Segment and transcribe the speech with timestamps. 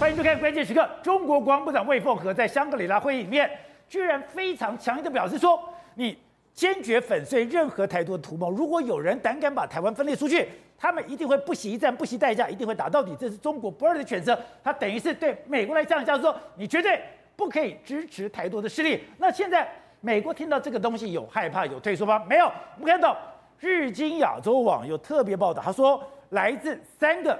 [0.00, 0.80] 欢迎收看《关键时刻》。
[1.02, 3.50] 中国国防部长魏凤和在香格里拉会议里面，
[3.86, 5.62] 居然非常强硬的表示说
[5.94, 6.16] ：“你
[6.54, 8.50] 坚决粉碎任何台独的图谋。
[8.50, 13.14] 如果有人胆敢把台湾分裂出去，他们一定会不惜一战、不惜代价，一定会打到底。
[13.20, 14.40] 这是中国不二的选择。
[14.64, 16.98] 他等于是对美国来讲，就是说你绝对
[17.36, 19.04] 不可以支持台独的势力。
[19.18, 19.68] 那现在
[20.00, 22.24] 美国听到这个东西有害怕、有退缩吗？
[22.26, 22.46] 没有。
[22.46, 23.14] 我们看到
[23.58, 27.38] 日经亚洲网有特别报道，他说来自三个。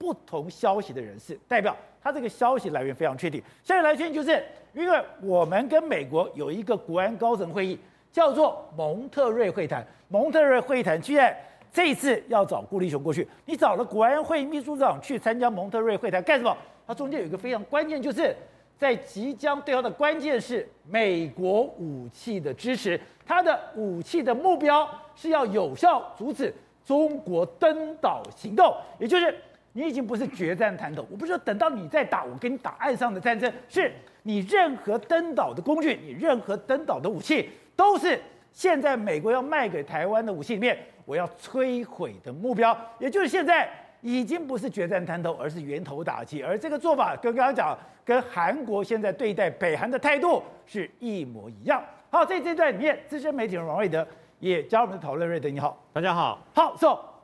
[0.00, 1.76] 不同消息的人士，代表
[2.08, 3.42] 他这个消息来源非常确定。
[3.62, 7.78] 消息来源就是因为我们跟美国有一个国安高层会议，
[8.10, 9.86] 叫做蒙特瑞会谈。
[10.08, 11.36] 蒙特瑞会谈居然
[11.70, 16.56] 这一次要找顾立雄过去，你找了国安会秘书长去参加蒙特瑞会谈干什么？
[16.86, 18.34] 它中间有一个非常关键，就是
[18.78, 26.54] 在即将对话的关键是美国武器的支持，它的武器的目标是要有效阻止
[26.86, 29.34] 中国登岛行动，也就是。
[29.78, 33.92] 你已经不是决战滩头，我不是说等到你再打，我跟你打岸上的战争，是
[34.24, 38.20] 你任何登岛的工具，你任何登岛的武器，都是
[38.50, 42.76] 现在美国要卖给台湾的武器里面，我要摧毁的目标。
[42.98, 43.70] 也就是现在
[44.00, 46.42] 已经不是决战滩头，而是源头打击。
[46.42, 51.80] 而这个做法跟刚刚讲，跟韩国现在对待北韩的态度是一模一样。
[52.10, 54.04] 好，在这段里面，资深媒体人王瑞德
[54.40, 55.28] 也加入我们的讨论。
[55.28, 56.44] 瑞德，你好，大家好。
[56.52, 57.17] 好，So。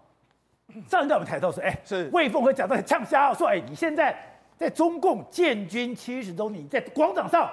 [0.89, 4.17] 上一段我们谈到说，哎，是魏凤和讲到很呛瞎，说，哎，你现在
[4.57, 7.51] 在中共建军七十周年，在广场上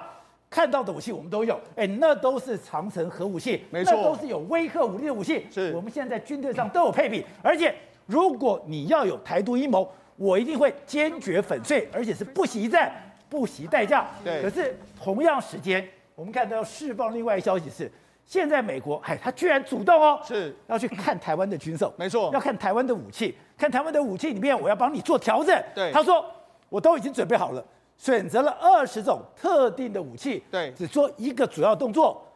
[0.50, 7.74] 看到的武器我们都有，哎，那都是长城核武器，没错，那都是有威慑武力的武器，是，我们现在军队上都有配比，而且
[8.06, 12.92] 如果你要有台独阴谋，我一定会坚决粉碎，而且是不惜一战，
[13.28, 14.06] 不惜代价。
[14.24, 17.90] 对，可是同样时间，我们看到要释放另外一消息是。
[18.24, 25.62] 现在美国，哎，他居然主动哦，是要去看台湾的军售，没错，要看台湾的武器，看台湾的武器里面，我要帮你做调整。
[25.74, 26.24] 对，他说
[26.68, 27.62] 我都已经准备好了，
[27.98, 32.26] 选择了二十种特定的武器，对，只做一个主要动作。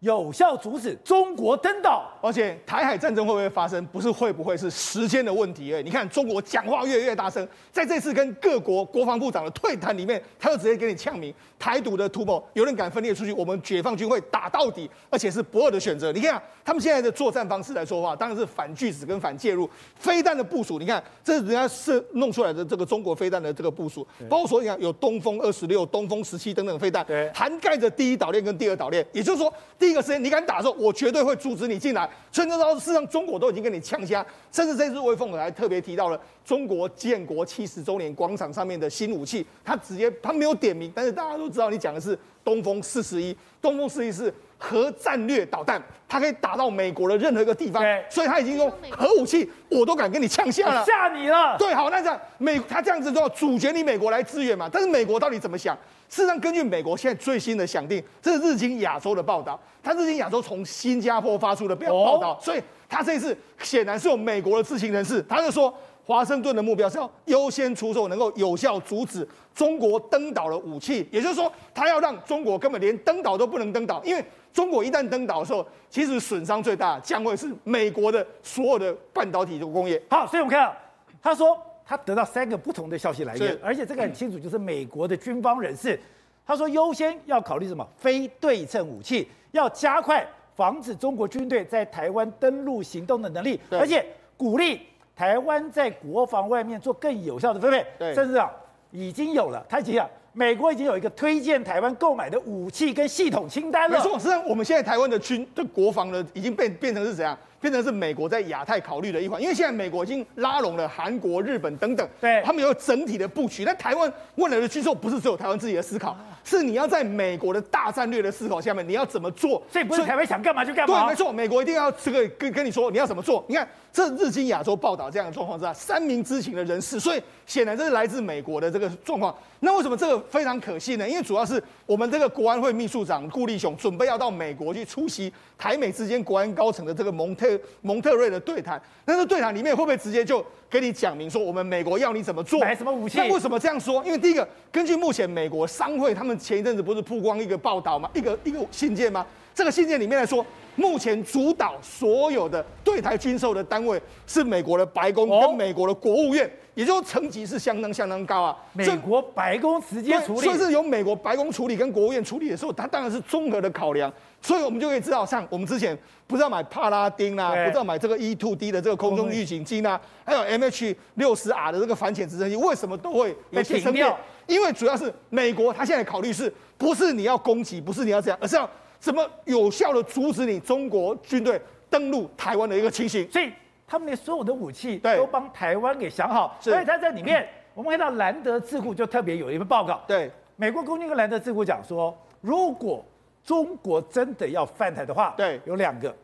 [0.00, 3.84] 有效阻止中国登岛，而且台海战争会不会发生？
[3.86, 5.74] 不是会不会，是时间的问题。
[5.74, 16.12] 哎，你看中国讲话越来越大声，在这次跟各国国防部长的对谈里面，他就直接给你呛明，台独的图谋，有人敢分裂出去，我们解放军会打到底，而且是不二的选择。
[16.12, 19.68] 你看他们现在的作战方式来说话，当然是反拒止跟反介入。
[19.96, 29.87] 飞弹的部署，你看这是人家是弄出来的这个中国飞弹的这个部署，包括说你看有东风二十六、东风十七等等飞弹，涵盖着第一岛链跟第二岛链，也就是说第。
[29.88, 32.06] 第一个时间你敢打的时候，我绝对会阻止你进来。
[32.30, 51.56] 所以说，事实上中国都已经跟你呛虾，甚至这次魏凤和还特别提到了中国建国七十周年广场上面的新武器，他直接他没有点名，但是大家都知道你讲的是东风四十一，东风四十一是核战略导弹，它可以打到美国的任何一个地方，所以他已经用核武器，我都敢跟你呛瞎了，吓你了。
[51.56, 54.68] 对，好，那这样美他这样子就要阻绝你美国来支援嘛？
[54.70, 55.74] 但是美国到底怎么想？
[56.08, 59.60] 事实上，根据美国现在最新的想定，这是日经亚洲的报道。
[59.82, 65.22] 他日经亚洲从新加坡发出的报报道，所以他这次显然是有美国的知情人士。
[65.22, 65.72] 他就说，
[66.04, 80.02] 华盛顿的目标是要优先出售能够有效阻止中国登岛的武器，也就是说，他要让中国根本连登岛都不能登岛，因为中国一旦登岛的时候，其实损伤最大将会是美国的所有的半导体的工业。
[80.08, 80.74] 好，所以我们看到
[81.22, 81.56] 他说。
[81.88, 85.98] 他得到三个不同的消息来源，而且这个很清楚，就是美国的军方人士，
[86.46, 87.88] 他说优先要考虑什么？
[87.96, 94.04] 非对称武器，要加快防止中国军队在台湾登陆行动的能力，而且
[94.36, 94.82] 鼓励
[95.16, 98.14] 台湾在国防外面做更有效的分配。
[98.14, 98.50] 甚至啊，
[98.90, 103.96] 已经有了，他已经讲，美国已经有一个推荐台湾购买的武器跟系统清单了。
[103.96, 107.36] 没错，实际上我们现在台湾的军的国防呢，已经变变成是怎样？
[107.60, 113.64] 变成是美国在亚太考虑的一环，因为现在美国已经拉拢了韩国、日本等等，对，他们有整体的布局。
[113.64, 119.62] 那台湾未来的军售不是只有台湾自己的思考，是你要在美国的大战略的思考下面，你要怎么做？
[119.70, 121.04] 所以不是台湾想干嘛就干嘛。
[121.04, 123.44] 对，没错，美国一定要这个跟跟你说你要怎么做。
[123.48, 129.34] 你看，这日经亚洲报道这样的状况之下，三名知情的人士，所以显然这是来自美国的这个状况。
[129.60, 131.08] 那为什么这个非常可信呢？
[131.08, 137.47] 因为主要是我们这个国安会秘书长顾立雄准备要到美国去出席台美之间国安高层的这个蒙特
[137.82, 143.18] 蒙特瑞的对谈，但是对谈里面会不会直接就跟你讲明说，我们美国要你怎么做，买什么武器？
[143.18, 144.04] 那为什么这样说？
[144.04, 148.10] 因为第一个，根据目前美国商会他们前一阵子不是曝光一个报道吗？
[148.14, 149.24] 一个一个信件吗？
[149.54, 150.44] 这个信件里面来说，
[150.78, 158.56] 目前主导所有的对台军售的单位是美国的白宫跟美国的国务院，也就是层级是相当相当高啊。
[158.72, 164.10] 美国白宫直接处理，所以是由美国白宫处理跟国务院处理的时候，它当然是综合的考量。
[164.40, 165.98] 所以我们就可以知道，像我们之前
[166.28, 174.14] 不知道买帕拉丁啦、啊，不知道买这个 E two D 的这个空中预警机啊，还有 M H 六十 R 的这个反潜直升机，为什么都会有些生变？
[174.46, 183.30] 因为主要是美国，它现在考虑是不是你要攻击，不是你要这样，而是要怎么有效的阻止你中国军队登陆台湾的一个情形。
[183.30, 183.52] 所以
[183.86, 186.56] 他们连所有的武器都帮台湾给想好。
[186.60, 193.04] 所以他在里面， 我们看到兰德智库就特别有一份报告，对，美国空军跟兰德智库讲说，如果
[193.44, 196.14] 中国真的要犯台的话，对，有两个，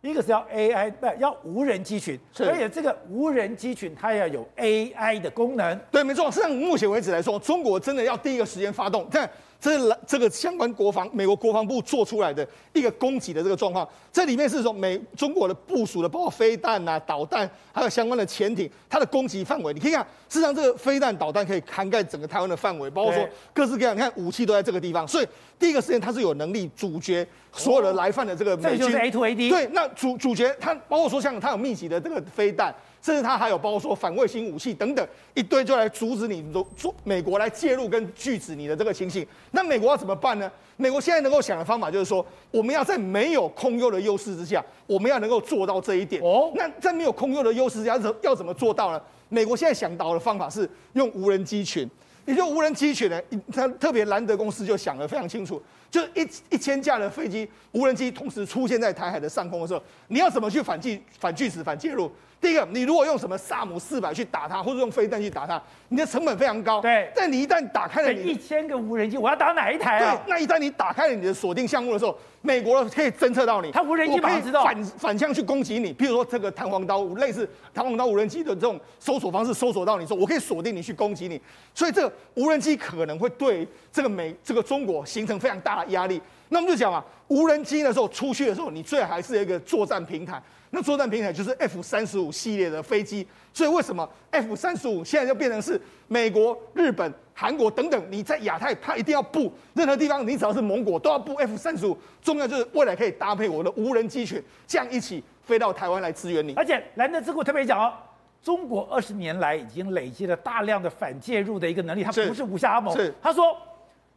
[0.00, 5.78] 一个是要 AI，不要无人机群，而且这个无人机群它要有 AI 的功能。
[5.90, 6.30] 对，没错。
[6.30, 9.28] 实际上目前为止来说，中国真的要第一个时间发动，看。
[9.64, 25.26] 这是这个相关国防，美国国防部做出来的一个攻击的这个状况，这里面是说美中国的部署的，包括飞弹啊、导弹，还有相关的潜艇，它的攻击范围，你可以看，事实上这个飞弹导弹可以涵盖整个台湾的范围，包括说各式各样，你看武器都在这个地方，所以
[25.58, 28.80] 第一个时间它是有能力阻绝所有的来犯的这个美军。
[28.80, 29.48] 这就是 A2AD。
[29.48, 32.74] 对，那主主角它，包括说像它有密集的这个飞弹。
[33.04, 36.42] 甚至它还有包括说反卫星武器等等一堆，就来阻止你
[36.74, 39.26] 做美国来介入跟拒止你的这个情形。
[39.50, 40.50] 那美国要怎么办呢？
[40.78, 46.22] 美国现在能够想的方法就是说，我们要在没有空优的优势之下，我们要能够做到这一点。
[46.22, 48.98] 哦，那在没有空优的优势之下，要要怎么做到呢？
[49.28, 51.86] 美国现在想到的方法是用无人机群，
[52.24, 53.20] 也就无人机群呢，
[53.52, 62.10] 它特别兰德公司就想得非常清楚，就一一千架的飞机无人机同时出现在台海的上空的时候，你要怎么去反击、反拒止、反介入？
[62.44, 66.78] 第一个，你如果用什么萨姆四百去打它，或者用飞弹去打它，你的成本非常高。
[66.78, 70.14] 对，但你一旦打开了你一千个无人机，我要打哪一台啊？
[70.14, 75.94] 对，那一旦你打开了你的锁定项目的时候，美国可以侦测到你，它无人机马上知道反反向去攻击你。
[75.94, 81.40] 譬如说这个弹簧刀，类似弹簧刀无人机的这种搜索方式，搜索到你说，我可以锁定你去攻击你。
[81.72, 86.20] 所以这个无人机可能会对这个美这个中国形成非常大的压力。
[86.54, 90.40] 那我们就讲嘛，无人机的时候出去的时候，你最好还是一个作战平台。
[90.70, 106.54] 那作战平台就是 F 三十五系列的飞机，所以为什么 F 三十五现在就变成是美国、日本、韩国等等，你在亚太它一定要布，任何地方你只要是盟国都要布 F 三十五，重要就是未来可以搭配我的无人机群，这样一起飞到台湾来支援你。
[106.54, 107.92] 而且兰德智库特别讲哦，
[108.40, 112.96] 中国二十年来已经累积了大量的反介入的一个能力，它不是无下阿蒙。
[112.96, 113.56] 是他说，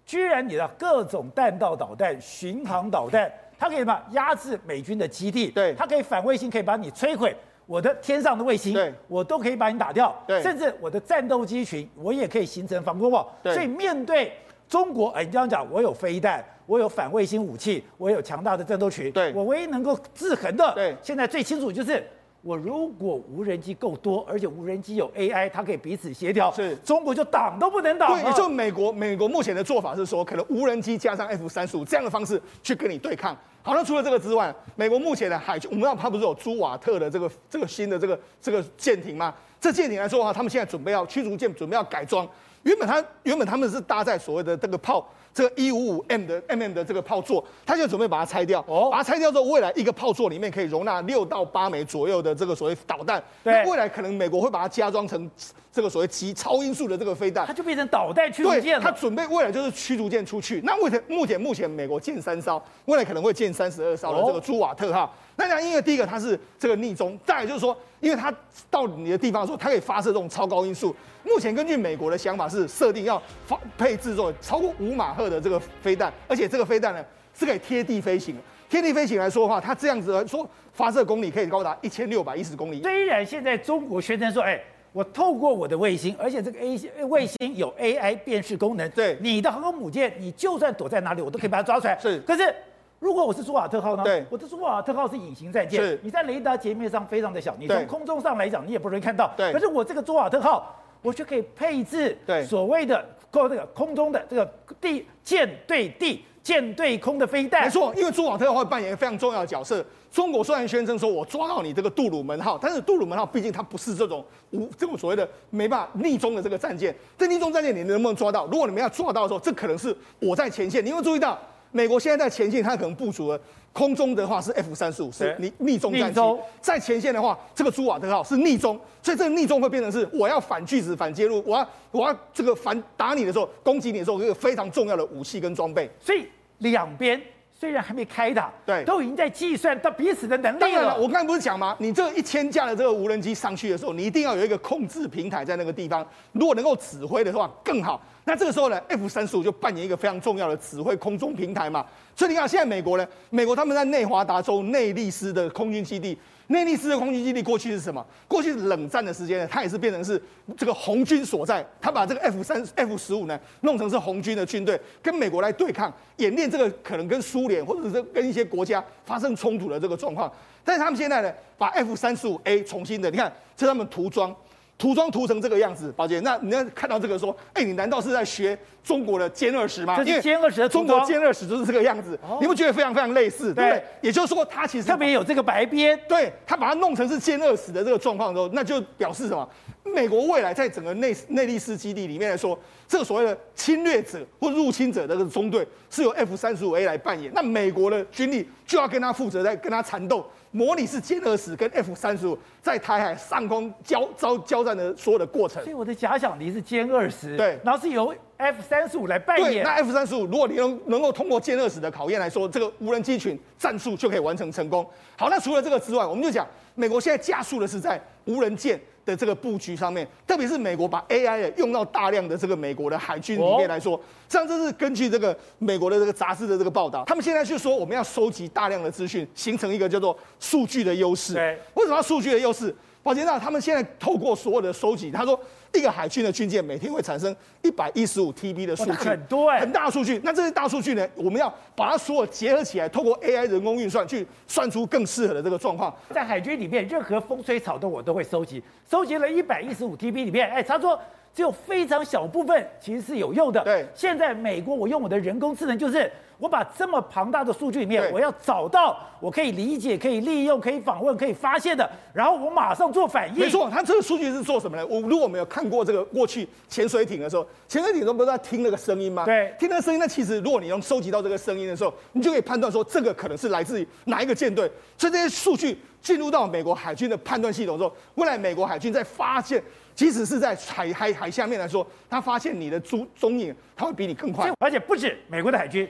[0.07, 3.31] 居然你的各种弹道导弹、巡航导弹。
[3.59, 5.47] 它可以什么压制美军的基地？
[5.49, 7.35] 对，它可以反卫星，可以把你摧毁。
[7.65, 10.15] 我的天上的卫星，对，我都可以把你打掉。
[10.27, 13.27] 对，甚至我的战斗机群，我也可以形成防空网。
[13.41, 14.31] 对，所以面对
[14.69, 19.11] 中国，哎，你这样讲，我有飞弹，我有反卫星武器，我有强大的战斗群。
[19.11, 22.07] 对，我唯一能够制衡的，对，现在最清楚就是。
[22.41, 28.13] 我如果无人机够多，而且无人机有 AI，它可以彼此协调，是中国就挡都不能挡。
[28.13, 33.35] 对，也就美国，美国目前的做法是说，可能无人机加上 F 三十五这样的方式去跟你对抗。
[33.61, 39.33] 好，那除了这个之外，美国目前的海军，我们知道它不是有朱瓦特的这个这个新的这个这个舰艇吗？
[39.59, 42.25] 这舰艇来说的话，他们现在准备要驱逐舰，准备要改装。
[42.63, 45.05] 原本它原本他们是搭载所谓的这个炮。
[45.37, 48.59] 这个一五五 M 的 MM 的这个炮座，他就准备把它拆掉。
[48.67, 53.23] 哦，把它拆掉之后，未来一个炮座里面可以容纳六到八枚左右的这个所谓导弹。
[53.43, 55.29] 对，未来可能美国会把它加装成
[55.71, 58.83] 这个所谓极超音速的这个飞弹，它就变成导弹驱逐舰了。
[58.83, 60.59] 它准备未来就是驱逐舰出去。
[60.63, 65.03] 那目前目前目前美国建三艘，未来可能会建三十二艘的这个朱瓦特号。
[65.03, 68.33] 哦那讲，因为第一个它是这个逆中，再来就是说，因为它
[68.71, 70.93] 到你的地方的时候，它可以发射这种超高音速。
[71.23, 78.35] 目前根据美国的想法是设定要发配置这种超过五马赫的这个飞弹，而且这个飞弹呢是可以贴地飞行。
[78.67, 82.81] 贴地飞行来说的话，它这样子来说发射公里可以高达一千六百一十公里。
[82.81, 84.59] 虽然现在中国宣称说，哎，
[84.91, 91.95] 我透过我的卫星，而且这个 A 卫星有 AI 辨识功能，对你的航空母舰，你就算躲在哪里，我都可以把它抓出来。
[91.99, 92.51] 是，可是。
[92.99, 94.03] 如果我是朱瓦特号呢？
[94.03, 99.31] 对，我的朱瓦特号是隐形战舰，你在雷达截面上非常的小，你从空中上来讲，你也不容易看到。
[99.37, 104.51] 对，可是我这个朱瓦特号，我就可以配置对所谓的够这个空中的这个
[104.81, 107.65] 地舰对地、舰对空的飞弹。
[107.65, 109.85] 没错，因为朱瓦特号会扮演非常重要的角色。
[110.11, 116.95] 中国虽然宣称说我抓到你这个杜鲁门号，但是杜鲁门号毕竟它不是这种无这种所谓的没办法逆中的这个战舰。
[117.15, 118.47] 这逆中战舰你能不能抓到？
[118.47, 120.83] 如果你们要抓到的时候，这可能是我在前线。
[120.83, 121.37] 你有没有注意到。
[121.71, 123.39] 美国现在在前线，它可能部署了
[123.73, 126.21] 空中的话是 F 三十五，是逆逆中战机；
[126.61, 135.89] 在前线的话，这个朱瓦特号是逆中，所以这个逆中会变成是我要反拒止、反介入，我要我要这个反打你的时候，攻击你的时候，一个非常重要的武器跟装备。
[135.99, 136.25] 所以
[136.59, 137.21] 两边
[137.59, 140.61] 虽然还没开打，对，都已经在计算到彼此的能力了。
[140.61, 141.75] 当然了，我刚才不是讲吗？
[141.79, 148.01] 你这一千架的这个无人机上去的时候，你一定要有一个控制平台在那个地方，如果能够指挥的话更好。
[148.27, 151.85] 那这个时候呢，F 三十五就扮演一个非常重要的指挥空中平台嘛。
[152.13, 156.17] 所以你看，现在美国呢，美国他们在内华达州内利斯的空军基地。
[156.47, 158.05] 内利斯的空军基地过去是什么？
[158.27, 160.21] 过去冷战的时间呢，它也是变成是
[160.57, 161.65] 这个红军所在。
[161.79, 166.51] 他把这个 F 三、F 十五呢弄成是红军的军队，跟美国来对抗演练。
[166.51, 170.29] 这个可能跟苏联或者是跟一些国家发生冲突的这个状况。
[170.65, 174.35] 但是他们现在呢，把 F 三十五 A 重新的，你看这是他们涂装。
[174.77, 179.97] 涂装涂成这个样子，宝姐，那你要看到这个说，哎、欸，你难道是在学中国的歼二十吗？
[179.97, 183.83] 这是歼二十的，中国歼二十就是这个样子，哦、你不觉得非常非常类似，对，对不对？
[184.01, 189.49] 也就是说，它其实特别有这个白边，对，它把它弄成是歼二十的这个状况的时候，那就表示什么？
[189.83, 192.57] 美国未来在整个内内利斯基地里面来说，
[192.87, 200.29] 这个所谓的侵略者或入侵者的这个中队是由 F 三十五 A 来扮演，那美国的军力就要跟他负责，在跟他缠斗。
[200.57, 209.63] 模拟是歼二十跟 F 三十五在台海上空交交交战的所有的过程，所以我的假想敌是歼二十，对，然后是由 F 三十五来扮演。
[209.63, 214.83] 那 F 三十五，如果你能能够通过歼二十的考验来说，这个无人机群战术就可以完成成功。
[215.15, 231.33] 好，那除了这个之外，我们就讲美国现在加速的是在无人舰的这个布局上面，特别是美国把 AI 用到大量的这个美国的海军里面来说，这样这是根据这个美国的这个杂志的这个报道，他们现在就说我们要收集大量的资讯，形成一个叫做数据的优势。
[231.33, 232.73] 对，为什么要数据的优势？
[233.07, 235.39] 宝杰那他们现在透过所有的收集，他说。
[235.73, 240.19] 一个海军的军舰每天会产生一百一十五 TB 的数据，很多哎，很大的数据。
[240.23, 245.93] 那这些大数据呢，我们要把它所有结合起来，透过 AI 人工运算去算出更适合的这个状况。
[246.09, 250.99] 在海军里面，任何风吹草动我都会收集，收集了一百一十五 TB 里面，哎，他说
[251.37, 253.63] 只有非常小部分其实是有用的。
[253.63, 256.11] 对，现在美国我用我的人工智能就是。
[256.39, 263.39] 我把这么庞大的数据里面，我要找到我可以理解、可以利用、可以访问、可以发现的，然后我马上做反应。
[263.39, 264.85] 没错，它这个数据是做什么呢？
[264.85, 269.25] 我如果没有看过这个过去潜水艇的时候，潜水艇都不是在听那个声音吗？
[269.25, 269.99] 对，听那个声音。
[269.99, 274.71] 那其实如果你能收集到这个声音的时候，你就可以判断说这个可能是来自于哪一个舰队。
[274.95, 279.59] 所以这些数据进入到美国海军的判断系统之后，未来美国海军在发现，
[279.97, 284.53] 即使是在海海海下面来说，他发现你的踪踪影，他会比你更快。
[284.59, 285.89] 而且不止美国的海军。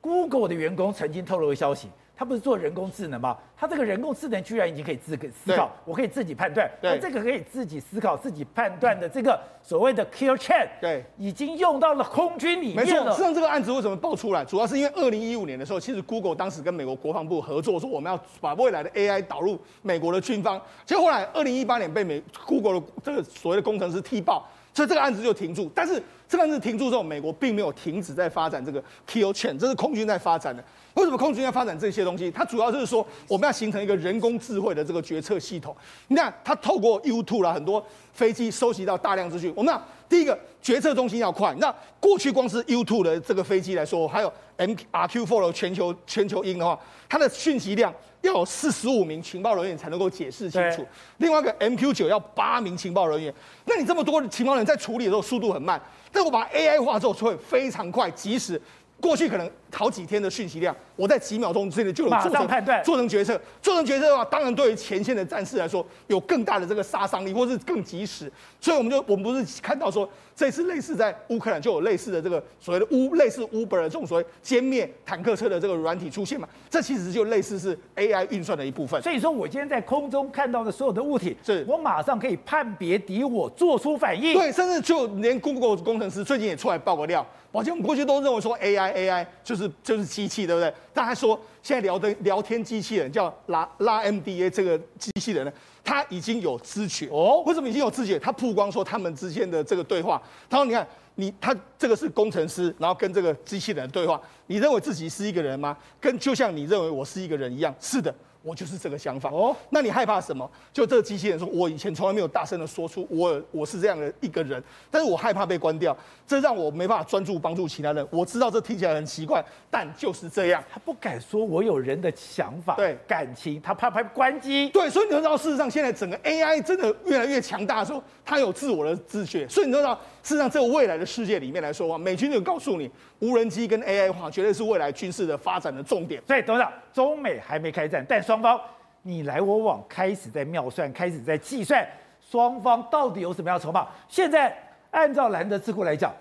[0.00, 1.88] Google 的员工曾经透露个消息，
[2.18, 3.36] 他不是做人工智能吗？
[3.56, 6.68] 他这个人工智能居然已经可以自个思考，我可以自己判断。
[6.82, 12.82] 那这个可以自己思考、自己判断的这个所谓的 Kill Chain，对，已经用到了空军里面了。
[12.84, 20.60] 没错，实际上这个案子为什么爆出来，主要是因为二零一五年的时候，其实 Google 当时跟美国国防部合作，说我们要把未来的 AI 导入美国的军方。
[20.84, 24.44] 结果后来二零一八年被美 Google 的这个所谓的工程师踢爆。
[24.74, 30.62] 所以这个案子就停住，但是这个案子停住之后，美国并没有停止在发展这个 Kill Chain，这是空军在发展的。
[30.98, 32.28] 为什么空军要发展这些东西？
[32.30, 35.74] 它主要就是说，我们要形成一个人工智慧的这个决策系统。
[36.08, 39.52] 你看，它透过 U2 啦，很多飞机收集到大量资讯。
[39.54, 41.54] 我们讲第一个决策中心要快。
[41.58, 46.78] 那过去光是 U2 的这个飞机来说，还有 MRQ4 的全球全球鹰的话，
[47.08, 47.94] 它的讯息量。
[48.20, 50.84] 要有四十五名情报人员才能够解释清楚。
[51.18, 53.32] 另外一个 MQ 九要八名情报人员，
[53.64, 58.60] 那你这么多的情报人员在处理的时候速度很慢，但我把 AI 化之后就会非常快，即时。
[59.00, 63.40] 过去可能好几天的讯息量，我在几秒钟之内就能做成判断，做成决策。
[63.62, 68.30] 做成决策的话，当然对于前线的战士来说，有更大的这个杀伤力，或是更及时。
[68.60, 76.48] 所以我们就我们不是看到说，这次类似在乌克兰就有类似的这个所谓的乌类似 Uber 的这种所谓歼灭坦克车的这个软体出现嘛？
[76.68, 79.00] 这其实就类似是 AI 运算的一部分。
[79.00, 84.34] 所以说我今天在空中看到的所有的物体，是我马上可以判别敌我，做出反应。
[84.34, 87.24] 对，甚至就连 Google 工程师最近也出来爆个料。
[87.50, 90.72] 宝杰，我们过去都认为说 AI AI 就是就是机器，对不对？
[90.92, 95.52] 但他说现在聊的聊天机器人叫拉拉 MDA 这个机器人呢，
[95.82, 97.42] 他已经有知觉哦。
[97.46, 98.18] 为什么已经有知觉？
[98.18, 100.20] 他曝光说他们之间的这个对话。
[100.50, 104.20] 他说：“你看，你他这个是工程师，然后跟这个机器人对话。
[104.46, 105.74] 你认为自己是一个人吗？
[105.98, 107.74] 跟就像你认为我是一个人一样。
[107.80, 108.14] 是的。”
[108.48, 110.50] 我就是这个想法哦，那你害怕什么？
[110.72, 115.94] 就这个机器人说，我以前从来没有大声的说出我我是这样的一个人，但是我害怕被关掉，
[116.26, 118.06] 这让我没办法专注帮助其他人。
[118.10, 120.64] 我知道这听起来很奇怪，但就是这样。
[120.72, 124.70] 他不敢说我有人的想法，对感情，他怕怕关机。
[124.70, 129.46] 对，所以你知道，事实上现在整个 AI 真的越来越强大的时候，他有自我的自觉。
[129.46, 136.22] 所以你知道，事实上这个未来的世界里面来说啊，美军就告诉你，无人机跟 AI 化绝对是未来军事的发展的重点。
[136.26, 138.60] 所以董事长，中美还没开战，但双方。
[139.02, 141.86] 你来我往，开始在妙算，开始在计算，
[142.20, 143.86] 双方到底有什么样的筹码？
[144.08, 144.54] 现在
[144.90, 146.12] 按照兰德智库来讲，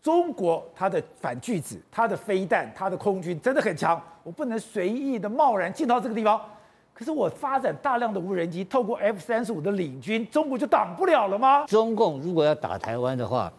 [0.00, 6.40] 中国它的反巨子、它的飞弹、它的空军真的很强，我不能随意的贸然进到这个地方。
[6.94, 11.66] 可是我发展大量的无人机，透过 F 三十五的领军，中国就挡不了了吗？
[11.66, 13.52] 中共如果要打台湾的话，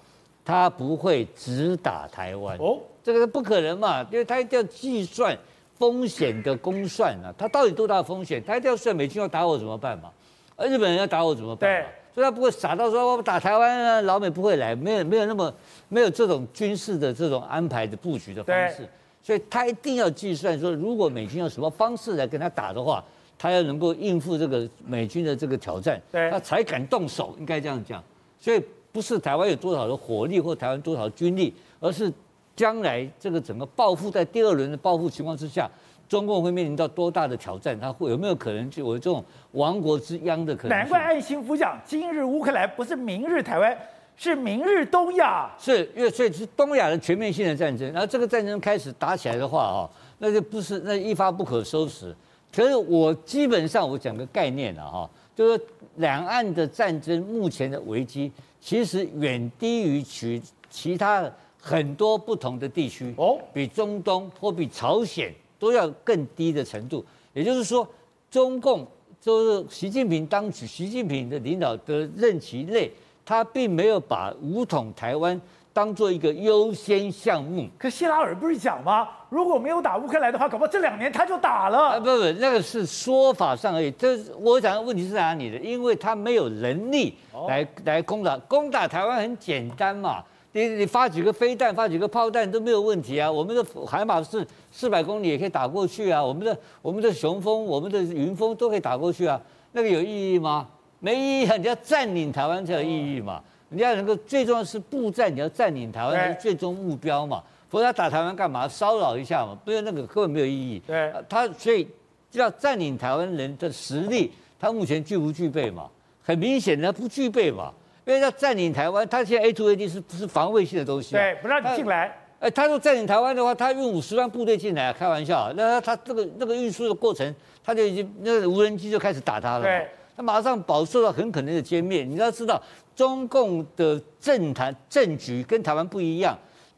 [0.44, 5.38] 他不会只打台湾哦，这个不可能嘛，因为他一定要计算
[5.78, 8.44] 风险的公算啊，他到底多大风险？
[8.44, 10.12] 他一定要算美军要打我怎么办嘛？
[10.56, 11.82] 而日本人要打我怎么办？
[11.82, 15.54] 嘛，所以他不会傻到说我打台湾啊，老美不会来，没有没有那么
[15.90, 18.88] 没有这种军事的这种安排的布局的方式，
[19.22, 23.04] 所以他一定要计算说，如果美军用什么方式来跟他打的话。
[23.40, 28.04] 他要能够应付这个美军的这个挑战，对，他才敢动手，应该这样讲。
[28.40, 28.60] 所以
[28.92, 32.12] 不是台湾有多少的火力或台湾多少军力，而是
[32.58, 35.70] 将来这个整个报复在第二轮的报复情况之下，
[36.10, 37.80] 中共会面临到多大的挑战？
[37.80, 40.70] 他会有没有可能就有这种亡国之殃的可能？
[40.70, 43.78] 难怪岸信夫讲，今日乌克兰不是明日台湾，
[44.16, 45.52] 是明日东亚。
[45.60, 52.16] 是因为所以是东亚的全面性的战争，然后这个战争开始打起来的话，哦，那就不是那一发不可收拾。
[52.52, 55.62] 可是我基本上我讲个概念了哈，就是
[55.98, 61.30] 两岸的战争目前的危机，其实远低于其其他
[61.68, 67.04] 很多不同的地区哦，比中东或比朝鲜都要更低的程度。
[67.34, 67.86] 也就是说，
[68.32, 68.88] 中共
[69.20, 72.90] 就是习近平当局，习近平的领导的任期内，
[73.26, 75.40] 他并没有把武统台湾。
[75.74, 79.08] 当做一个优先项目，可希拉尔不是讲吗？
[79.30, 81.90] 如果没有打乌克兰的话，搞不好这两年他就打了。
[81.90, 83.92] 啊，不不，那个是说法上而已。
[83.92, 85.58] 这我讲的问题是哪里的？
[85.60, 87.14] 因为他没有能力
[87.48, 93.32] 来、哦、来攻打攻打台湾很简单嘛，你你发几个飞弹，发几个炮弹都没有问题啊。
[93.32, 96.24] 我们的海马是四百公里也可以打过去啊。
[96.24, 99.40] 我们的我们的雄风，我们的云峰都可以打过去啊。
[99.74, 100.68] 那个有意义吗？
[101.00, 103.36] 没意义啊，你要占领台湾才有意义嘛。
[103.36, 107.44] 哦你要能够最重要是布战，你要占领台湾是最终目标嘛？
[107.68, 108.66] 否则他打台湾干嘛？
[108.66, 109.54] 骚扰一下嘛？
[109.66, 110.82] 不然那个根本没有意义。
[110.88, 111.86] 对，他所以
[112.32, 115.90] 要占领台湾人的实力，他目前具不具备嘛？
[116.24, 117.74] 很明显的不具备嘛。
[118.08, 121.12] 因为他占领台湾，他现在 A to A D 是不是防卫性的东西？
[121.12, 122.18] 对，不让你进来。
[122.40, 125.52] 哎，他说占领台湾的话，他用五十万部队进来，开玩笑。
[125.58, 129.64] 那他这个那个运输的过程，他就已经那个无人机就开始打他了。
[129.64, 129.86] 对。
[130.16, 132.04] 他马上饱受到很可能的歼灭。
[132.06, 132.60] 你要知道，
[132.96, 136.36] 中共的政坛政局跟台湾不一样。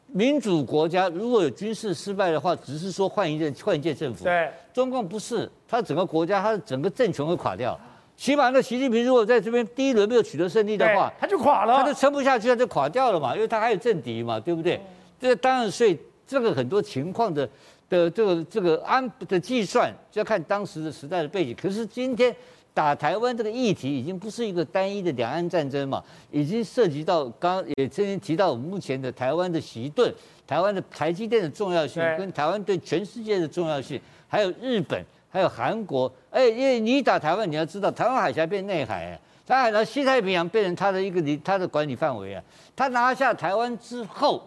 [0.08, 4.24] 民主国家如果有军事失败的话，只是说换一任换一届政府。
[4.24, 7.78] 对，中共不是，他整个国家，他的整个政权会垮掉。
[8.20, 14.78] 起码那习近平如果在这边第一轮没有取得胜利的话，他就垮了，他就撑不下去，他就垮掉了嘛，因为他还有政敌嘛，对不对？
[15.18, 17.48] 这当然，所以这个很多情况的
[17.88, 21.56] 的这个这个安的计算，就要看当时的时代的背景。
[21.58, 22.36] 可是今天。
[22.72, 30.14] 打台湾这个议题已经不是一个单一的两岸战争嘛，已经涉及到刚刚也曾经提到我们目前的台湾的习盾、
[30.46, 36.12] 台湾的台积电的重要性，跟台湾对全世界的重要性，还有日本，还有韩国。
[36.30, 42.42] 哎，因为你打台湾，你要知道台湾海峡变内海，哎，台海到西太平洋变成他的一个理，他的管理范围啊。
[42.76, 44.46] 他拿下台湾之后，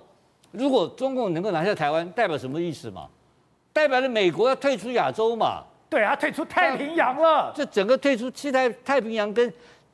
[0.51, 3.07] 如果中共能够拿下台湾，代表什么意思嘛？
[3.71, 5.63] 代表了美国要退出亚洲嘛？
[5.89, 7.51] 对啊，退出太平洋了。
[7.55, 9.51] 这整个退出西太太平洋跟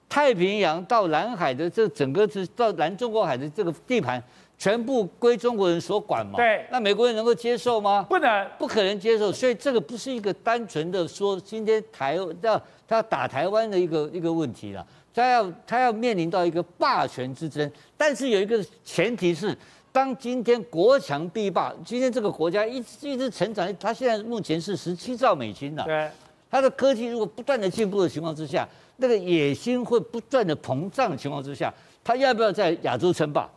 [0.08, 4.22] 太平洋到南海的这整个是到南中国海的这个地盘，
[4.60, 6.36] 全部归中国人所管嘛？
[6.36, 6.68] 对。
[6.70, 8.06] 那美国人能够接受吗？
[8.08, 9.32] 不能，不可能接受。
[9.32, 17.72] 所以这个不是一个单纯的说今天台要他要打台湾的一个一个问题了，他要他要面临到一个霸权之争。
[17.98, 19.58] 但是有一个前提是。
[19.92, 25.84] 当今天国强必霸，今天这个国家一直一直成长，它现在目前是十七兆美金了。
[25.84, 26.08] 对，
[26.48, 33.50] 它的科技如果不断的进步的情况之下，那个野心会不断的膨胀的情况之下，它要不要在亚洲称霸？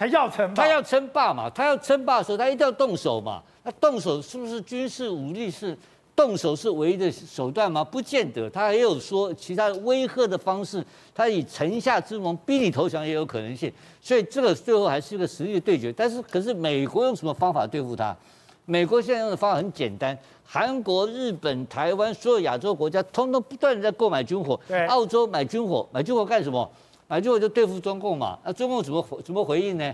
[0.00, 1.50] 它要称，霸，他要称霸嘛？
[1.50, 3.42] 他要称霸的时候，他一定要动手嘛？
[3.62, 5.76] 那动手是不是军事武力是？
[6.16, 7.84] 动手是唯一的手段吗？
[7.84, 10.82] 不见得，他也有说其他威吓的方式，
[11.14, 13.70] 他以城下之盟逼你投降也有可能性。
[14.00, 15.92] 所以这个最后还是一个实力的对决。
[15.92, 18.16] 但是，可是美国用什么方法对付他？
[18.64, 24.58] 美国现在用的方法很简单，韩国、日本、台湾所有亚洲国家，通通不断的在购买军火。
[24.66, 26.70] 对，澳洲买军火，买军火干什么？
[27.10, 28.38] 买军火就对付中共嘛。
[28.44, 29.92] 那中共怎么怎么回应呢？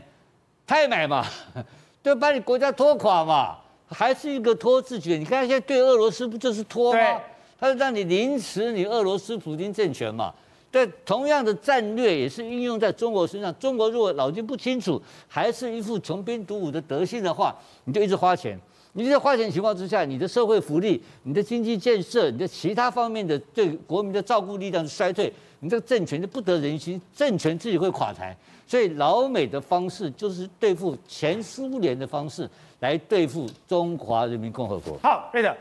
[0.66, 1.24] 他也买嘛，
[2.05, 3.57] 就把你国家拖垮嘛。
[3.88, 7.20] 还是一个拖字诀，你看现在对俄罗斯不就是拖吗？
[7.59, 10.35] 他是让你凌迟你俄罗斯普京政权嘛。
[10.70, 13.55] 对，同样的战略也是运用在中国身上。
[13.59, 18.59] 中国如果脑筋不清楚，还是一副穷兵黩武的德性的话，你就一直花钱。
[18.92, 25.33] 你在花钱情况之下，你的社会福利、你的经济建设、你的其他方面的对国民的照顾力量是衰退。
[25.66, 28.35] 你这个政权就不得人心，政权自己会垮台。
[28.68, 32.48] 所以老美的方式就是对付前苏联的方式
[32.79, 34.96] 来对付中华人民共和国。
[35.02, 35.57] 好，对的。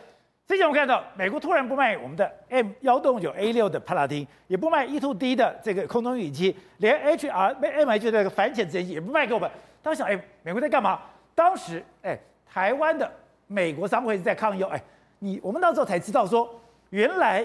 [0.47, 9.49] 之前我们看到美国突然不卖我们的 M 幺洞九 A 六的帕拉丁，也不卖 E two D 的这个空中预警机，连 HR MH 的反潜直升机也不卖给我们。
[9.81, 10.99] 当时想，哎，美国在干嘛？
[11.33, 12.15] 当时，哎，
[12.47, 13.11] 台湾的
[13.47, 14.61] 美国商会是在抗议。
[14.65, 14.79] 哎，
[15.17, 16.47] 你我们那时候才知道说，
[16.91, 17.43] 原来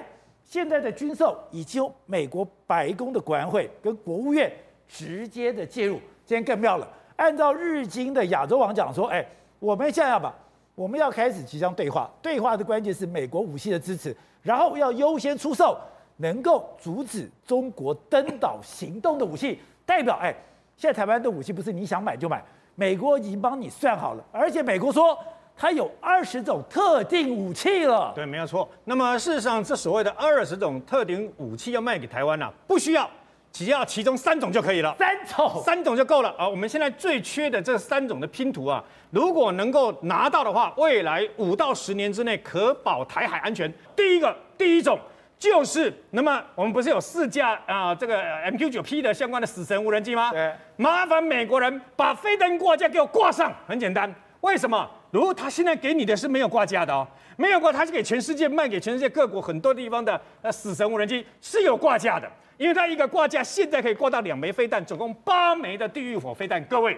[0.51, 4.53] 现在的军售已经有美国白宫的国安会跟国务院。
[4.89, 5.95] 直接的介入，
[6.27, 6.89] 今天更妙了。
[7.15, 9.25] 按照日经的亚洲网讲说，哎，
[9.61, 10.35] 我们现在要把，
[10.75, 15.79] 我们要开始即将对话，对话的关键是美国武器的支持，然后要优先出售
[16.17, 19.61] 能够阻止中国登岛行动的武器。
[19.87, 20.35] 代表，哎，
[20.77, 25.17] 现在台湾的武器不是你想买就买，美国已经帮你算好了，而且美国说
[25.61, 28.13] 它有二十种特定武器了。
[28.15, 28.67] 对，没有错。
[28.87, 33.07] 那么事实上，这所谓的二十种特定武器要卖给台湾呢、啊，不需要。
[33.53, 36.49] 只要其中三种就可以了，三种，三种就够了啊！
[36.49, 43.71] 我们现在最缺的这三种的拼图啊，如果能够拿到的话，未来五到十年之内可保台海安全。
[43.95, 44.97] 第一个，第一种
[45.37, 50.31] 就是，那么我们不是有四架啊这个 MQ-9P 的相关的死神无人机吗？
[50.31, 53.53] 对，麻烦美国人把飞弹挂架给我挂上。
[53.67, 54.89] 很简单，为什么？
[55.11, 62.31] 如果他现在给你的是没有挂架的哦，没有挂，他是给全世界卖给全世界各国很多地方的呃死神无人机是有挂架的。
[62.59, 66.63] 因为它一个挂架现在可以挂到两枚飞弹，总共八枚的地狱火飞弹。
[66.65, 66.95] 各位，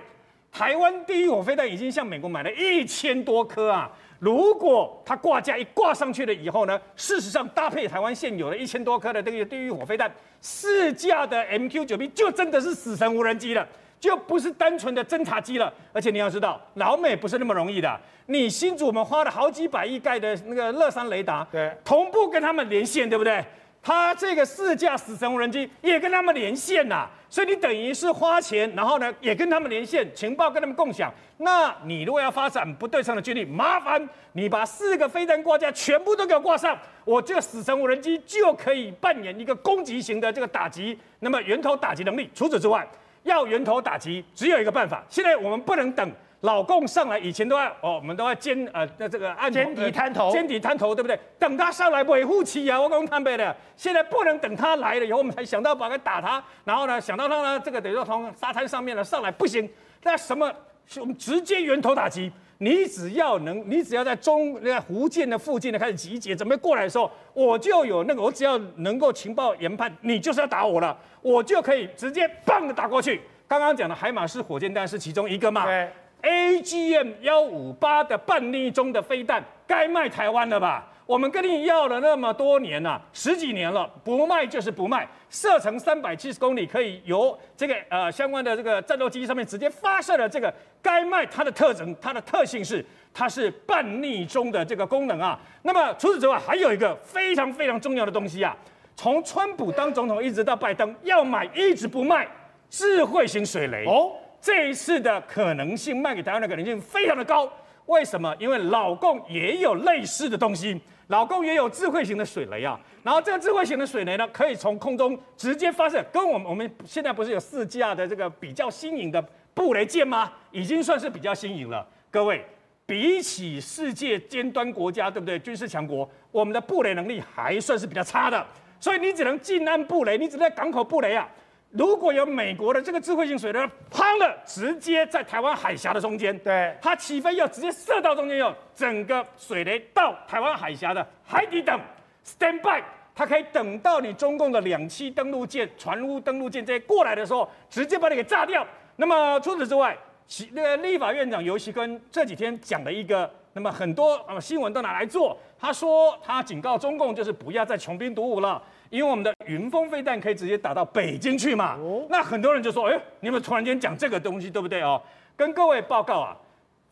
[0.51, 3.88] 台湾地狱火飞弹已经向美国买了一千多颗啊！
[4.18, 13.64] 如果它挂架一挂上去了以后呢，事实上搭配台湾现有的一千多颗的这个地狱火飞弹，四架的 MQ-9B 就真的是死神无人机了，
[14.03, 15.73] 就不是单纯的侦察机了。
[15.93, 18.01] 而且你要知道，老美不是那么容易的。
[18.27, 23.45] 你新主我们花了好几百亿盖的那个乐山雷达，对，同步跟他们连线，对不对？
[23.85, 31.12] 他这个四架死神无人机也跟他们连线呐、啊，所以你等于是花钱，然后呢也跟他们连线，情报跟他们共享。
[31.38, 42.31] 那你如果要发展不对称的军力，麻烦你把四个飞弹挂架全部都给我挂上，我这个死神无人机就可以扮演一个攻击型的这个打击，那么源头打击能力。
[42.33, 42.87] 除此之外，
[43.22, 46.12] 要源头打击只有一个办法，现在我们不能等。
[46.42, 51.16] 老共上来以前都要哦，我们都要监呃那这个案监底滩头，监底滩头对不对？
[51.38, 59.70] 等他上来维护期啊，我讲坦白的，现在不能等他来了以后，我们才想到把他打他，然后呢想到他呢这个等于说从沙滩上面呢上来不行，
[60.02, 60.52] 那什么
[60.98, 62.32] 我们直接源头打击，
[62.62, 73.20] 你只要能，你只要在中那个福建的附近呢开始集结准备过来的时候，我就有那个我只要能够情报研判，你就是要打我了，我就可以直接棒的打过去。
[73.48, 75.66] 刚刚讲的海马式火箭弹是其中一个嘛？
[75.66, 75.90] 对。
[76.22, 80.88] AGM 幺五八的半粒中的飞弹该卖台湾了吧？
[81.05, 85.09] 我们跟你要了那么多年了，十几年了，不卖就是不卖。
[85.29, 95.38] 射程三百七十公里，可以由这个呃相关的这个战斗机上面直接发射的这个该卖它的特征，它的特性是它是半逆中的这个功能啊。
[95.62, 98.57] 那么除此之外，还有一个非常非常重要的东西啊，
[98.95, 102.29] 从川普当总统一直到拜登要买一直不卖，
[102.71, 104.12] 智慧型水雷哦。
[104.41, 107.49] 这一次的可能性卖给台湾的可能性非常的高，
[107.92, 108.35] 为什么？
[108.38, 112.81] 因为老共也有类似的东西，老共也有智慧型的水雷啊。
[113.02, 120.33] 然后这个智慧型的水雷呢，可以从空中直接发射，跟我们我们现在不是有四架的这个比较新颖的布雷舰吗？
[120.50, 121.87] 已经算是比较新颖了。
[122.11, 122.42] 各位，
[122.87, 125.38] 比起世界尖端国家，对不对？
[125.38, 128.46] 军事强国，我们的布雷能力还算是比较差的，
[128.81, 131.28] 所以你只能近岸布雷，你只能在港口布雷啊。
[131.72, 133.58] 如果有美国的这个智慧型水雷，
[133.90, 141.80] 砰的直接在台湾海峡的中间，对，它起飞要直接射到中间，要整个水雷到台湾海峡的海底等
[142.26, 142.82] ，stand by，
[143.14, 148.66] 它可以等到你中共的两栖登陆舰、船坞登陆舰这些过来的时候，直接把你给炸掉。
[148.96, 158.62] 那么除此之外，其那个立法院长游锡堃这几天讲的一个，那么很多呃新闻都拿来做，他说他警告中共就是不要再穷兵黩武了。
[158.92, 161.78] 因为我们的云峰飞弹可以直接打到北京去嘛，
[162.11, 165.00] 那很多人就说，哎，你们突然间讲这个东西，对不对哦？
[165.35, 166.37] 跟各位报告啊，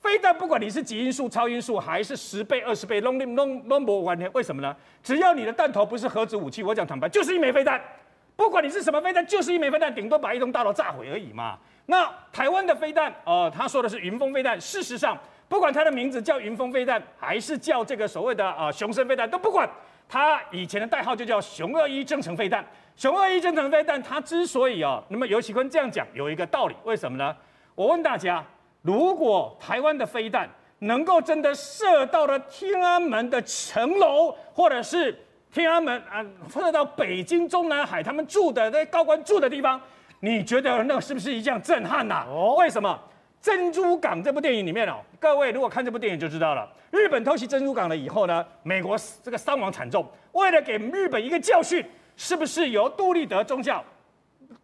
[0.01, 4.33] 飞弹不管你是极音速、超音速，还是十倍、二十倍，拢拢拢不完全。
[4.33, 4.75] 为什么呢？
[5.03, 7.79] 只要你的弹头不是核子武器，我讲坦白，就是一枚飞弹。
[8.35, 11.59] 不管你是什么飞弹，就是一枚飞弹，顶多把一栋大楼炸毁而已嘛。
[11.85, 15.19] 那台湾的飞弹，呃，他说的是云峰飞弹，事实上，
[15.51, 19.69] 不管它的名字叫云峰飞弹，还是叫这个所谓的啊雄升飞弹，都不管。
[20.13, 22.67] 它以前的代号就叫熊二一增程飞弹。
[22.97, 27.35] 熊二一增程飞弹，它之所以哦，那么尤其坤这样讲有一个道理，为什么呢？
[27.77, 28.45] 我问大家，
[28.83, 35.17] 如果台湾的飞弹能够真的射到了天安门的城楼，或者是
[35.53, 39.81] 天安门啊，射到北京中南海，他们住的那高官住的地方，
[40.19, 42.27] 你觉得那是不是一样震撼呐、啊？
[42.29, 43.01] 哦，为什么？
[43.41, 46.71] 珍珠港这部电影里面哦，各位如果看这部电影就知道了。
[46.91, 50.07] 日本偷袭珍珠港了以后呢，美国这个伤亡惨重。
[50.33, 51.85] 为了给日本一个教训，
[52.17, 53.83] 是不是由杜立德中校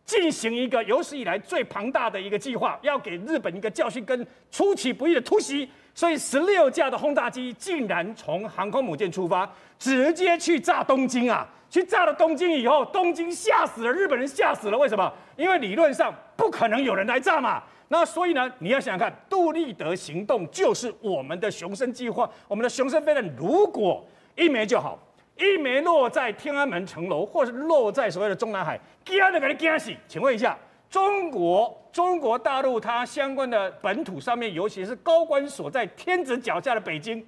[0.05, 5.69] 进行一个有史以来最庞大的一个计划，要给日本一个教训跟出其不意的突袭？
[5.95, 11.49] 所以十六架的轰炸机竟然从航空母舰出发，直接去炸东京啊！
[11.71, 14.77] 去炸了东京以后，东京吓死了，日本人吓死了。
[14.77, 15.11] 为什么？
[15.37, 17.63] 因为理论上不可能有人来炸嘛。
[17.89, 24.99] 那所以呢，你要想想看，杜立德行动就是我们的雄升计划，我们的雄升飞弹，如果一枚就好，
[25.39, 29.93] 一枚落在天安门城楼，或是落在所谓的中南海，惊都给你惊死。
[30.09, 30.59] 请问一下，
[30.91, 37.25] 中国中国大陆它相关的本土上面，尤其是高官所在天子脚下的北京，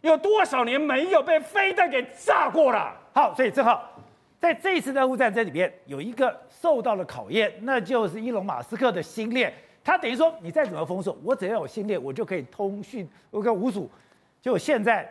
[0.00, 2.92] 有多少年没有被飞弹给炸过了？
[3.12, 3.88] 好，所以正好
[4.40, 9.54] 在这一次的俄乌战争里面，有一个受到了考验，那就是伊隆马斯克的星链。
[9.82, 13.90] 他等于说，你再怎么封锁，我只要有星链，我就可以通讯，我可以无阻。
[14.42, 15.08] 结果现在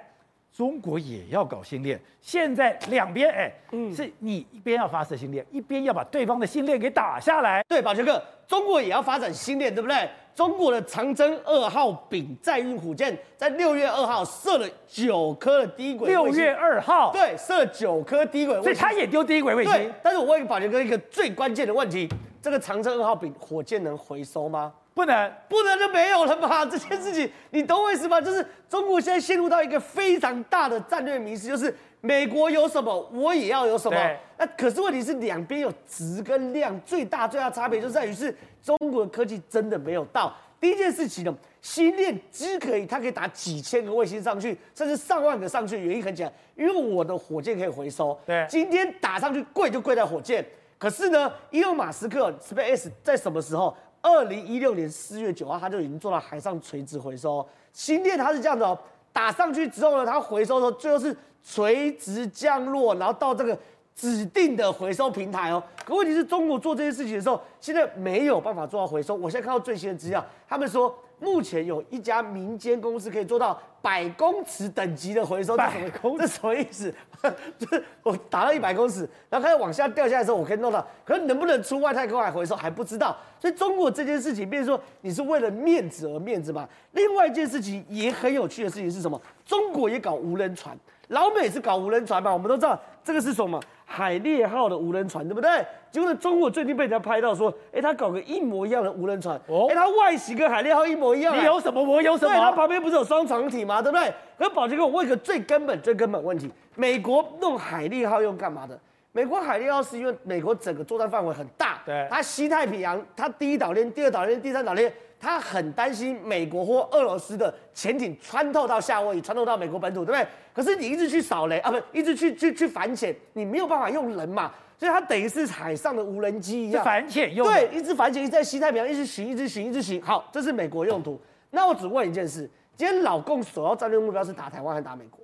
[0.51, 7.63] 中国也要搞星链，现在两边哎，嗯，是你一边要发射星链，一边要把对方的星链给打下来。
[7.67, 10.09] 对，宝杰哥，中国也要发展星链，对不对？
[10.35, 16.07] 中国的长征二号丙载运火箭在六月二号射了九颗的低轨。
[16.07, 19.73] 六月二号，对，射了九颗低轨所以他也丢低轨卫星。
[19.73, 22.07] 对，但是我问宝杰哥一个最关键的问题。
[22.41, 24.73] 这个长征二号丙火箭能回收吗？
[24.93, 26.63] 不能，不能就没有了吧？
[26.67, 28.19] 这件事情你懂我意思吗？
[28.19, 33.97] 就是中国现在陷入到一个非常大的战略迷失，就是美国有什么，我也要有什么。
[34.37, 40.35] 那可是问题是两边有质跟量最大最大差别就在于是中国的科技真的没有到。
[40.59, 48.19] 第一件事情呢，星链只可以它可以打几千个卫星上去，甚至上万个上去，原因很简单，因为我的火箭可以回收。
[48.25, 50.45] 对，今天打上去贵就贵在火箭。
[50.79, 53.75] 可是呢，伊隆马斯克 SpaceX 在什么时候？
[54.01, 57.45] 二零一六年四月九号，他就已经做到海上垂直回收。
[57.73, 58.79] 星链它是这样子哦，
[59.11, 61.13] 打上去之后呢，它回收的时候最后是
[61.43, 63.55] 垂直降落，然后到这个
[63.93, 65.61] 指定的回收平台哦。
[65.85, 69.13] 可问题是中国做这些事情的时候，现在没有办法做到回收。
[69.13, 70.97] 我现在看到最新的资料，他们说。
[71.19, 76.17] 目前有一家民间公司可以做到百公尺等级的回收，这什么公？
[76.17, 76.93] 这什么意思？
[77.59, 80.85] 就是我打到一百公尺，然后开始往下掉下来的时候，我可以弄到。
[81.03, 83.15] 可是能不能出外太空来回收还不知道。
[83.39, 86.67] 所以中国这件事情，变成说你是为了面子而面子嘛。
[86.93, 89.21] 另外一件事情也很有趣的事情是什么？
[89.45, 90.77] 中国也搞无人船，
[91.09, 92.31] 老美是搞无人船嘛？
[92.31, 93.59] 我们都知道这个是什么？
[93.91, 95.49] 海猎号的无人船，对不对？
[95.89, 101.35] 结果呢，中国最近被人家拍到说，哎，他搞个一模一样的无人船，哦，哎，他外形跟海猎号一模一样。
[101.35, 101.83] 你有什么？
[101.83, 102.31] 我有什么？
[102.31, 103.81] 对，它旁边不是有双床体吗？
[103.81, 104.13] 对不对？
[104.37, 108.79] 可是宝杰哥，我问一个最根本、最根本问题：美国弄海猎号用干嘛的？
[109.11, 114.93] 美国海猎号是因为美国整个作战范围很大，对，它西太平洋，它第一岛链、第二岛链、第三岛链。
[115.19, 120.27] 他很担心美国或俄罗斯的潜艇穿透到夏威夷，穿透到美国本土，对不对？
[120.53, 127.45] 可是你一直去扫雷啊，不，一直去去去反潜，你没有办法用人嘛，所以它等于是海上的无人机一样，反潜用。
[127.47, 130.01] 对，一直反潜，一直在西太平洋一直行，一直行，一直行。
[130.01, 131.19] 好，这是美国用途。
[131.51, 135.19] 那我只问一件事：今天老共首要战略目标是打台湾还是打美国？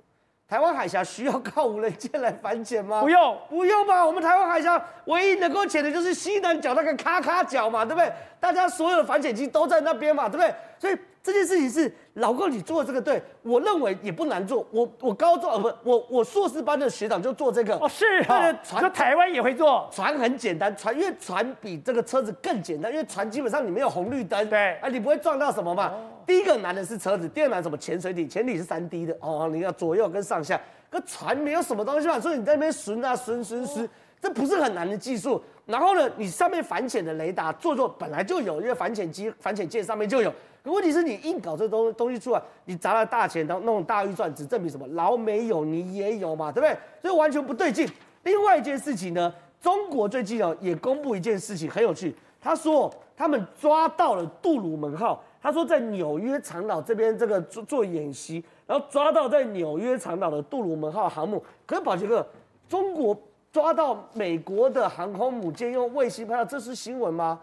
[0.48, 3.00] 台湾海峡需要靠无人舰来反潜吗？
[3.00, 4.06] 不用，不用吧？
[4.06, 8.12] 我们台湾海峡唯一能够潜的就是西南角那个咔咔角嘛，对不对？
[8.38, 10.54] 大家所有的反潜机都在那边嘛，对不对？
[10.78, 14.64] 所以这件事情是老共你做的这个对，我认为也不难做。
[14.70, 25.88] 我我高中呃不，我我硕士班的学长就做这个哦，是啊，船说台湾也会做，船很简单，船因为船比这个车子更简单，因为船基本上你没有红绿灯，对啊，你不会撞到什么嘛。
[25.88, 27.78] 哦第一个难的是车子，第二难什么？
[27.78, 30.60] 潜水艇，潜艇是三 D 的哦，你要左右跟上下。
[30.90, 33.88] 可船没有什么东西嘛，所以你在那边巡啊巡巡巡，
[34.20, 35.40] 这不是很难的技术。
[35.66, 40.32] 然后呢，你上面反潜的雷达做做本来就有，因为反潜机、反潜舰上面就有。
[40.64, 44.86] 可问题是你硬搞这东东西出来，你砸了大钱，然后弄大预算，只证明什么？
[44.88, 46.76] 老美有，你也有嘛，对不对？
[47.02, 47.88] 所以完全不对劲。
[48.24, 55.22] 另外一件事情呢，中国最近哦也公布一件事情很有趣，他说他们抓到了杜鲁门号。
[55.46, 61.40] 他说在纽约长岛这边这个做做演习，然后抓到在纽约长岛的杜鲁门号航母。
[61.64, 62.26] 可是宝杰哥，
[62.68, 63.16] 中国
[63.52, 67.38] 抓到美国的航空母舰用卫星拍到，这是新闻吗？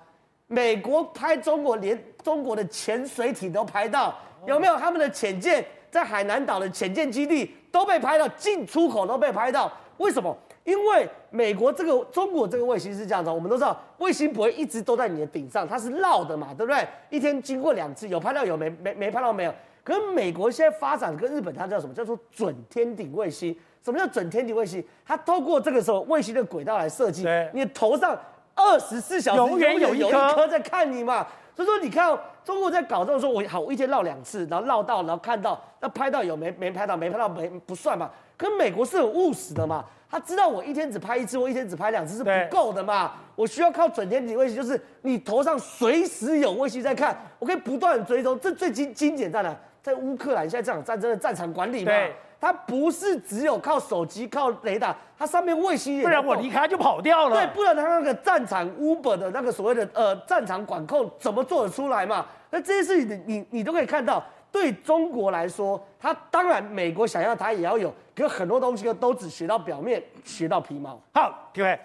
[0.48, 4.14] 美国拍中国，连中国的潜水艇都拍到，
[4.46, 4.76] 有没有？
[4.76, 10.38] 他们的潜舰在海南岛的潜舰基地都被拍到，进出口都被拍到，为什么？
[10.64, 16.88] 因为美国这个中国这个卫星是这样子，我们都知道卫星不会一直都在你的顶上，它是绕的嘛，对不对？
[17.10, 19.54] 一天经过两次，有拍到有没没没拍到没有？
[19.84, 21.94] 可是美国现在发展跟日本，它叫什么？
[21.94, 23.54] 叫做准天顶卫星。
[23.84, 24.82] 什么叫准天顶卫星？
[25.06, 28.18] 它透过这个时候卫星的轨道来设计，你的头上
[28.56, 31.28] 二十四小时永远有一颗在看你嘛。
[31.56, 38.10] 所以说，你看中国在搞这种说，我好，我一天绕两次，然后绕到，然后看到，那拍到有没没拍到，没拍到没不算嘛。
[38.36, 43.14] 可美国是很务实的嘛，他知道我一天只拍一次，我一天只拍两次是不够的嘛。
[43.36, 48.40] 我需要靠准天体卫星，就是你头上随时有卫星在看，我可以不断追踪。
[48.40, 49.56] 这最精精简在哪？
[49.82, 51.92] 在乌克兰现在这场战争的战场管理嘛。
[52.40, 57.36] 它不是只有靠手机、靠雷达，它上面卫星也，不然我离开就跑掉了。
[57.38, 62.26] 对，不然它那个战场 Uber 的那个所谓的呃战场管控怎么做得出来嘛？
[62.52, 71.02] 那这些事情你你你都可以看到，对中国来说，它当然美国想要它也要有，可很多东西都只学到表面，学到皮毛。
[71.14, 71.80] 好，各位，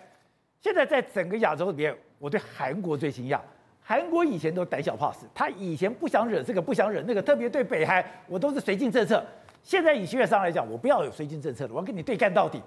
[0.60, 3.40] 现在在整个亚洲里面，我对韩国最惊讶。
[3.82, 9.24] 韩国以前都胆小怕死，他以前不想惹这个，不想惹那个，特别对北韩，我都是绥靖政策。
[9.62, 12.62] 现在以习近平上来讲，我不要有绥靖政策了，我要跟你对干到底。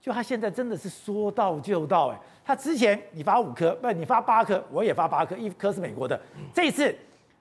[0.00, 6.18] 就他现在真的是说到就到，哎，他之前你发五颗，不，你发八颗，我也发八颗，一颗是美国的。
[6.54, 6.94] 这一次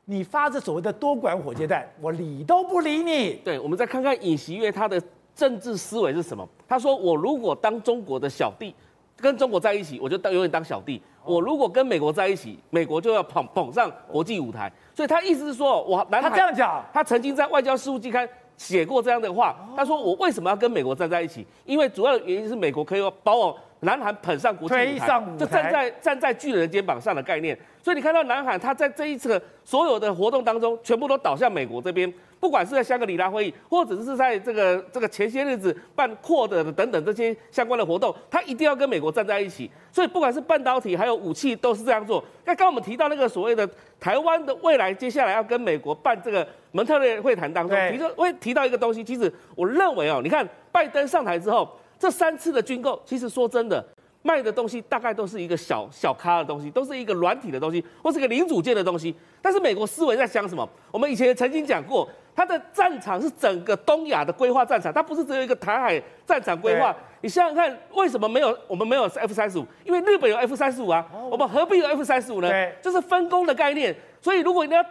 [0.05, 3.35] 你发这所谓的多管火箭弹，我理都不理你。
[3.45, 5.01] 对，我们再看看尹锡悦他的
[5.39, 6.45] 政治思维是什么？
[6.67, 8.75] 他说：我如果当中国的小弟，
[9.15, 14.69] 跟中国在一起，我就当永远当小弟；我如果跟美国在一起，美国就要捧捧上国际舞台。
[14.93, 18.27] 所以他意思是说，我南海他这样讲，他曾经在外交事务季刊。
[18.59, 21.47] 写过这样的话，他说：“我为什么要跟美国站在一起？
[21.65, 27.57] 因为主要的原因是美国可以把我南韩捧上国际舞台，就站在站在巨人的肩膀上的概念。
[27.81, 39.69] 所以你看到南韩，他在这一次所有的活动当中，全部都倒向美国这边。”不管是在香格里拉会议，或者是在这个这个前些日子办 QUAD 的等等这些相关的活动，他一定要跟美国站在一起。
[39.91, 42.23] 所以不管是半导体还有武器，都是这样做。
[42.45, 43.69] 那刚刚我们提到那个所谓的
[43.99, 49.03] 台湾的未来，接下来要跟美国办这个蒙特利会谈当中，提到会提到一个东西。
[49.03, 53.83] 其实我认为哦，你看拜登上台之后，这三次的军购，其实说真的。
[54.21, 59.15] 卖的东西大概都是一个小小咖的东西，都是一个软体的东西，或是一个零组件的东西。
[59.41, 60.69] 但是美国思维在想什么？
[60.91, 62.05] 我们以前曾经讲过，
[62.35, 66.93] 它的战场是整个东亚的规划战场，它不是只有一个台海战场规划。
[67.21, 69.65] 你想想看，为什么没有我们没有 F 三十五？
[69.85, 72.51] 因为日本有 F 三十五啊，我们何必有 F 三十五呢？
[72.81, 73.95] 就是分工的概念。
[74.21, 74.85] 所以如果你要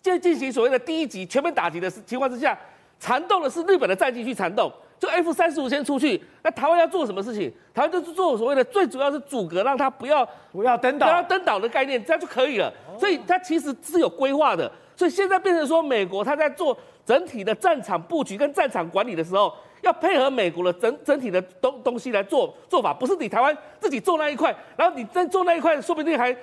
[0.00, 2.58] 进进行所谓的第一级全面打击的情况之下，
[2.98, 4.72] 缠斗的是日本的战机去缠斗。
[4.98, 7.48] 就 F 三十五先出去，那台湾要做什么事情？
[7.72, 12.72] 台湾就是做所谓的最主要是阻隔，让他不要不要登岛，不要登岛的概念，这样就可以了。
[12.98, 14.68] 所以它其实是有规划的。
[14.96, 26.36] 所以现在变成说，美国他在做整体的战场布局跟战场管理的时候，要配合美国的整整体的东东西来做做法，不是你台湾自己做那一块，然后你再做那一块，说不定还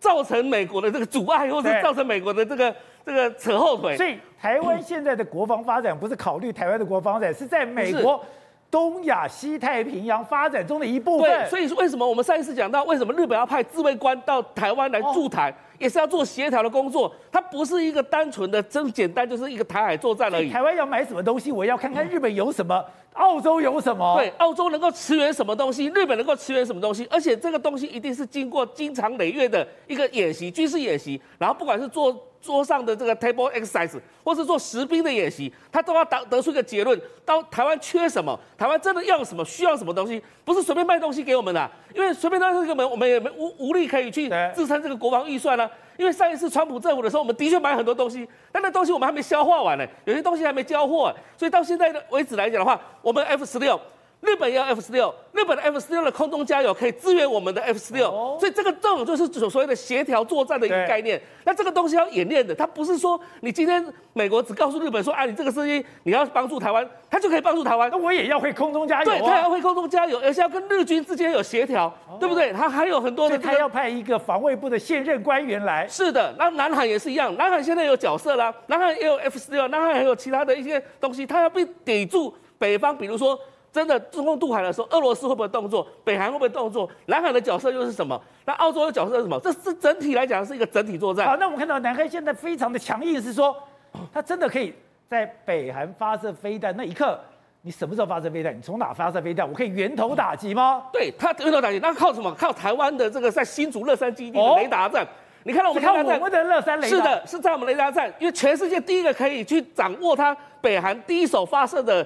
[0.00, 2.74] 造成美国的这个阻碍，或者造成美国的这个。
[3.02, 8.22] 这个扯后腿，所以台湾现在的国防发展不是考虑台湾的国防发展，是在美国
[8.70, 11.26] 东亚西太平洋发展中的一部分。
[11.26, 20.50] 对，所以为什么我们上一次讲到，为什么日本要派自卫官到台湾来驻台，也是要做协调的工作，它不是一个单纯的真简单就是一个台海作战而已。
[20.50, 24.16] 台湾要买什么东西，我要看看日本有什么，澳洲有什么。
[24.18, 32.26] 对，澳洲能够驰援什么东西，日本能够驰援什么东西，而且这个东西一定是经过经常累月的一个演习，军事演习，然后不管是做。
[32.42, 45.68] 桌上的这个 table exercise，或是做实兵的演习，他都要得得出一个结论：到台湾缺什么，台湾真的要什么，需要什么东西，不是随便卖东西给我们的，因为随便到这个门我们，我们也没无无力可以去支撑这个国防预算呢。
[45.96, 53.78] 因为上一次川普政府的时候，我们的确买很多东西，但那东西我们还没消化完呢，有些东西还没交货，所以到现在的为止来讲的话，我们 F 十六。
[54.20, 61.20] 日本要 F 十六，日本的 F 十六的空中加油可以支援我们的 F 十六，所以这个这种就是所谓的协调作战的一个概念。
[61.44, 67.88] 那这个东西要演练的，它不是说你今天美国只告诉日本说，啊，你这个事情你要帮助台湾，他就可以帮助台湾。
[67.90, 72.52] 那我也要会空中加油，啊，对，他也要会空中加油，而且要跟日军之间有协调，对不对？
[72.52, 75.88] 他还有很多的，他要派一个防卫部的现任官员来。
[75.88, 83.38] 是的，那南韩也是一样，南韩现在有角色啦，南韩也有 F 十六，南韩还有其他的一些东西，他要被抵住北方，比如说。
[83.72, 85.86] 真的中共渡海的时候，俄罗斯会不会动作？
[86.02, 86.90] 北韩会不会动作？
[87.06, 88.20] 南海的角色又是什么？
[88.44, 89.38] 那澳洲的角色是什么？
[89.40, 91.26] 这是整体来讲是一个整体作战。
[91.26, 93.56] 好，那我们看到南韩现在非常的强硬，是说，
[94.12, 94.74] 他真的可以
[95.08, 97.16] 在北韩发射飞弹那一刻，
[97.62, 98.56] 你什么时候发射飞弹？
[98.56, 99.48] 你从哪发射飞弹？
[99.48, 100.82] 我可以源头打击吗？
[100.92, 102.34] 对，他源头打击，那靠什么？
[102.34, 105.04] 靠台湾的这个在新竹乐山基地的雷达站。
[105.04, 105.08] 哦、
[105.44, 106.96] 你看到我们看我们的乐山雷达？
[106.96, 112.04] 是的，是在我们雷达站，因为全世界第一个可以去掌握它北韩第一手发射的。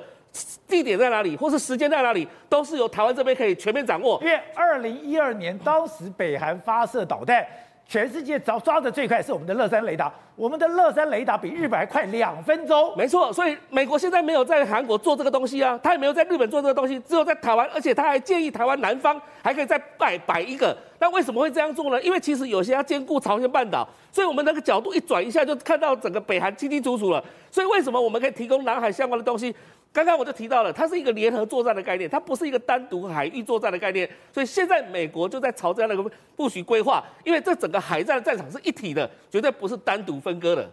[0.66, 4.18] 地点在哪里，或是时间在哪里，都是由台湾这边可以全面掌握。
[4.22, 7.46] 因为二零一二年当时北韩发射导弹，
[7.86, 12.96] 全世界抓抓的最快是我们的乐山雷达，我们的乐山雷达比日本还快两分钟。
[12.96, 20.76] 没错，所以美国现在没有在韩国做这个东西啊，他也没有在日本做这个东西，只有在台湾，而且他还建议台湾南方还可以再摆摆一个。
[20.98, 22.02] 那为什么会这样做呢？
[22.02, 27.22] 因为其实有些要兼顾朝鲜半岛，所以我们那个角度一转一下就看到整个北韩清清楚楚了。
[27.50, 29.54] 所以为什么我们可以提供南海相关的东西？
[29.94, 34.10] 刚刚我就提到了，它是一个联合作战的概念，它不是一个单独海域作战的概念。
[34.32, 40.68] 所以现在美国就在朝这样的一个布局规划，因为这整个海战的战场是一体的，绝对不是单独分割的。